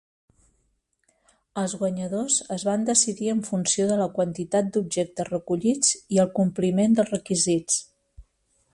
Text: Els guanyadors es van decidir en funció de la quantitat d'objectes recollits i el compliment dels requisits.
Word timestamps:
Els 1.63 1.75
guanyadors 1.81 2.37
es 2.55 2.65
van 2.69 2.87
decidir 2.89 3.29
en 3.33 3.45
funció 3.51 3.87
de 3.93 3.99
la 4.01 4.09
quantitat 4.17 4.73
d'objectes 4.79 5.31
recollits 5.33 5.95
i 6.17 6.23
el 6.25 6.33
compliment 6.41 7.01
dels 7.01 7.17
requisits. 7.17 7.81